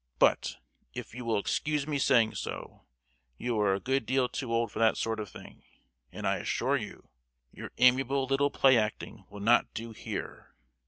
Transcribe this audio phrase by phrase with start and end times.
[0.17, 0.55] But,
[0.95, 2.85] if you will excuse me saying so,
[3.37, 5.61] you are a good deal too old for that sort of thing,
[6.11, 7.09] and I assure you,
[7.51, 10.55] your amiable little play acting will not do here!